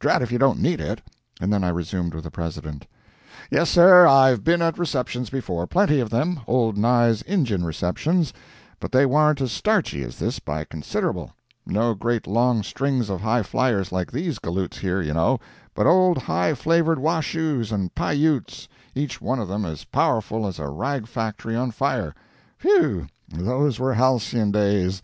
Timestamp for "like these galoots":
13.92-14.78